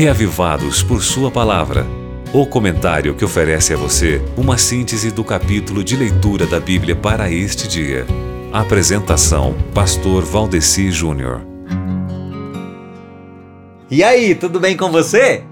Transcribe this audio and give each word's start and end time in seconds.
Reavivados 0.00 0.82
por 0.82 1.02
Sua 1.02 1.30
Palavra. 1.30 1.86
O 2.32 2.46
comentário 2.46 3.14
que 3.14 3.22
oferece 3.22 3.74
a 3.74 3.76
você 3.76 4.18
uma 4.34 4.56
síntese 4.56 5.10
do 5.10 5.22
capítulo 5.22 5.84
de 5.84 5.94
leitura 5.94 6.46
da 6.46 6.58
Bíblia 6.58 6.96
para 6.96 7.30
este 7.30 7.68
dia. 7.68 8.06
Apresentação: 8.50 9.54
Pastor 9.74 10.24
Valdeci 10.24 10.90
Júnior. 10.90 11.42
E 13.90 14.02
aí, 14.02 14.34
tudo 14.34 14.58
bem 14.58 14.74
com 14.74 14.90
você? 14.90 15.44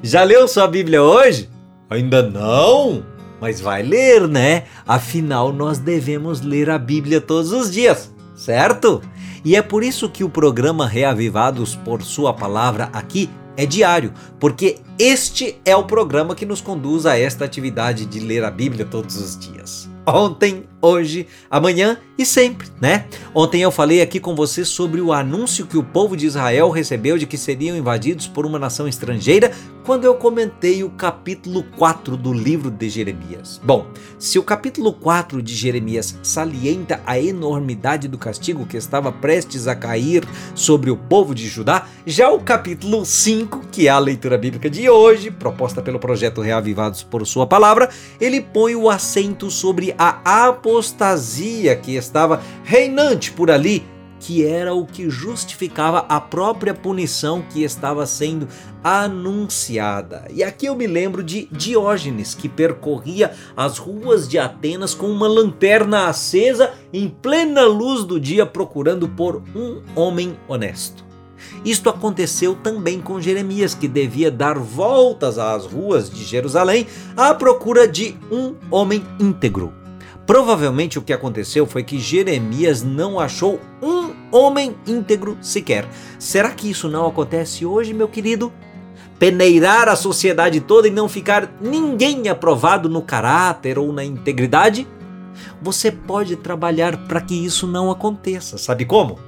Já 0.00 0.22
leu 0.22 0.46
sua 0.46 0.68
Bíblia 0.68 1.02
hoje? 1.02 1.50
Ainda 1.90 2.22
não? 2.22 3.04
Mas 3.40 3.60
vai 3.60 3.82
ler, 3.82 4.28
né? 4.28 4.62
Afinal, 4.86 5.52
nós 5.52 5.78
devemos 5.78 6.40
ler 6.40 6.70
a 6.70 6.78
Bíblia 6.78 7.20
todos 7.20 7.50
os 7.50 7.68
dias, 7.68 8.14
certo? 8.36 9.02
E 9.44 9.56
é 9.56 9.60
por 9.60 9.82
isso 9.82 10.08
que 10.08 10.22
o 10.22 10.30
programa 10.30 10.86
Reavivados 10.86 11.74
por 11.74 12.00
Sua 12.00 12.32
Palavra 12.32 12.90
aqui 12.92 13.28
é 13.58 13.66
diário, 13.66 14.12
porque 14.38 14.76
este 14.96 15.60
é 15.64 15.74
o 15.74 15.82
programa 15.82 16.36
que 16.36 16.46
nos 16.46 16.60
conduz 16.60 17.04
a 17.04 17.18
esta 17.18 17.44
atividade 17.44 18.06
de 18.06 18.20
ler 18.20 18.44
a 18.44 18.52
Bíblia 18.52 18.86
todos 18.86 19.16
os 19.16 19.36
dias. 19.36 19.90
Ontem, 20.06 20.62
hoje, 20.80 21.26
amanhã 21.50 21.98
e 22.16 22.24
sempre, 22.24 22.68
né? 22.80 23.06
Ontem 23.34 23.60
eu 23.60 23.70
falei 23.70 24.00
aqui 24.00 24.20
com 24.20 24.34
você 24.34 24.64
sobre 24.64 25.00
o 25.00 25.12
anúncio 25.12 25.66
que 25.66 25.76
o 25.76 25.82
povo 25.82 26.16
de 26.16 26.24
Israel 26.24 26.70
recebeu 26.70 27.18
de 27.18 27.26
que 27.26 27.36
seriam 27.36 27.76
invadidos 27.76 28.28
por 28.28 28.46
uma 28.46 28.60
nação 28.60 28.86
estrangeira 28.88 29.52
quando 29.88 30.04
eu 30.04 30.16
comentei 30.16 30.84
o 30.84 30.90
capítulo 30.90 31.62
4 31.62 32.14
do 32.14 32.30
livro 32.30 32.70
de 32.70 32.90
Jeremias. 32.90 33.58
Bom, 33.64 33.86
se 34.18 34.38
o 34.38 34.42
capítulo 34.42 34.92
4 34.92 35.40
de 35.40 35.54
Jeremias 35.54 36.18
salienta 36.22 37.00
a 37.06 37.18
enormidade 37.18 38.06
do 38.06 38.18
castigo 38.18 38.66
que 38.66 38.76
estava 38.76 39.10
prestes 39.10 39.66
a 39.66 39.74
cair 39.74 40.28
sobre 40.54 40.90
o 40.90 40.96
povo 40.98 41.34
de 41.34 41.48
Judá, 41.48 41.86
já 42.04 42.28
o 42.28 42.38
capítulo 42.38 43.06
5, 43.06 43.68
que 43.72 43.88
é 43.88 43.90
a 43.90 43.98
leitura 43.98 44.36
bíblica 44.36 44.68
de 44.68 44.90
hoje, 44.90 45.30
proposta 45.30 45.80
pelo 45.80 45.98
projeto 45.98 46.42
Reavivados 46.42 47.02
por 47.02 47.26
Sua 47.26 47.46
Palavra, 47.46 47.88
ele 48.20 48.42
põe 48.42 48.76
o 48.76 48.90
acento 48.90 49.50
sobre 49.50 49.94
a 49.96 50.48
apostasia 50.48 51.74
que 51.74 51.96
estava 51.96 52.42
reinante 52.62 53.32
por 53.32 53.50
ali 53.50 53.82
que 54.20 54.44
era 54.44 54.74
o 54.74 54.86
que 54.86 55.08
justificava 55.08 56.06
a 56.08 56.20
própria 56.20 56.74
punição 56.74 57.42
que 57.42 57.62
estava 57.62 58.06
sendo 58.06 58.48
anunciada. 58.82 60.26
E 60.30 60.42
aqui 60.42 60.66
eu 60.66 60.76
me 60.76 60.86
lembro 60.86 61.22
de 61.22 61.48
Diógenes, 61.50 62.34
que 62.34 62.48
percorria 62.48 63.32
as 63.56 63.78
ruas 63.78 64.28
de 64.28 64.38
Atenas 64.38 64.94
com 64.94 65.10
uma 65.10 65.28
lanterna 65.28 66.08
acesa 66.08 66.72
em 66.92 67.08
plena 67.08 67.64
luz 67.66 68.04
do 68.04 68.18
dia 68.18 68.46
procurando 68.46 69.08
por 69.08 69.42
um 69.54 69.82
homem 69.94 70.36
honesto. 70.46 71.08
Isto 71.64 71.88
aconteceu 71.88 72.54
também 72.54 73.00
com 73.00 73.20
Jeremias, 73.20 73.74
que 73.74 73.88
devia 73.88 74.30
dar 74.30 74.58
voltas 74.58 75.38
às 75.38 75.66
ruas 75.66 76.10
de 76.10 76.24
Jerusalém 76.24 76.86
à 77.16 77.34
procura 77.34 77.86
de 77.86 78.16
um 78.30 78.54
homem 78.70 79.04
íntegro. 79.20 79.72
Provavelmente 80.26 80.98
o 80.98 81.02
que 81.02 81.12
aconteceu 81.12 81.66
foi 81.66 81.82
que 81.82 81.98
Jeremias 81.98 82.82
não 82.82 83.18
achou 83.18 83.58
um 83.80 83.97
homem 84.30 84.76
íntegro 84.86 85.38
sequer. 85.40 85.88
Será 86.18 86.50
que 86.50 86.70
isso 86.70 86.88
não 86.88 87.06
acontece 87.06 87.64
hoje, 87.64 87.94
meu 87.94 88.08
querido? 88.08 88.52
Peneirar 89.18 89.88
a 89.88 89.96
sociedade 89.96 90.60
toda 90.60 90.86
e 90.86 90.92
não 90.92 91.08
ficar 91.08 91.52
ninguém 91.60 92.28
aprovado 92.28 92.88
no 92.88 93.02
caráter 93.02 93.78
ou 93.78 93.92
na 93.92 94.04
integridade? 94.04 94.86
Você 95.60 95.90
pode 95.90 96.36
trabalhar 96.36 97.08
para 97.08 97.20
que 97.20 97.34
isso 97.34 97.66
não 97.66 97.90
aconteça. 97.90 98.58
Sabe 98.58 98.84
como? 98.84 99.18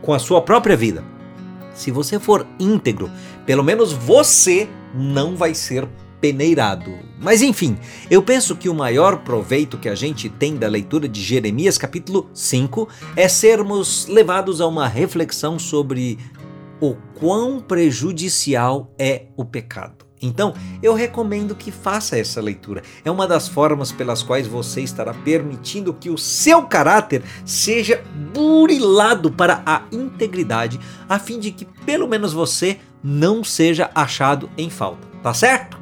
Com 0.00 0.12
a 0.12 0.18
sua 0.18 0.42
própria 0.42 0.76
vida. 0.76 1.04
Se 1.74 1.90
você 1.90 2.18
for 2.18 2.46
íntegro, 2.58 3.10
pelo 3.46 3.62
menos 3.64 3.92
você 3.92 4.68
não 4.94 5.36
vai 5.36 5.54
ser 5.54 5.88
peneirado. 6.22 7.00
Mas 7.20 7.42
enfim, 7.42 7.76
eu 8.08 8.22
penso 8.22 8.54
que 8.54 8.68
o 8.68 8.74
maior 8.74 9.18
proveito 9.18 9.76
que 9.76 9.88
a 9.88 9.94
gente 9.96 10.28
tem 10.28 10.56
da 10.56 10.68
leitura 10.68 11.08
de 11.08 11.20
Jeremias 11.20 11.76
capítulo 11.76 12.30
5 12.32 12.88
é 13.16 13.28
sermos 13.28 14.06
levados 14.06 14.60
a 14.60 14.66
uma 14.68 14.86
reflexão 14.86 15.58
sobre 15.58 16.18
o 16.80 16.94
quão 17.18 17.60
prejudicial 17.60 18.94
é 18.96 19.26
o 19.36 19.44
pecado. 19.44 20.06
Então, 20.22 20.54
eu 20.80 20.94
recomendo 20.94 21.56
que 21.56 21.72
faça 21.72 22.16
essa 22.16 22.40
leitura. 22.40 22.82
É 23.04 23.10
uma 23.10 23.26
das 23.26 23.48
formas 23.48 23.90
pelas 23.90 24.22
quais 24.22 24.46
você 24.46 24.80
estará 24.80 25.12
permitindo 25.12 25.92
que 25.92 26.08
o 26.08 26.16
seu 26.16 26.62
caráter 26.62 27.24
seja 27.44 28.04
burilado 28.32 29.32
para 29.32 29.62
a 29.66 29.82
integridade, 29.90 30.78
a 31.08 31.18
fim 31.18 31.40
de 31.40 31.50
que 31.50 31.64
pelo 31.84 32.06
menos 32.06 32.32
você 32.32 32.78
não 33.02 33.42
seja 33.42 33.90
achado 33.92 34.48
em 34.56 34.70
falta. 34.70 35.08
Tá 35.22 35.34
certo? 35.34 35.81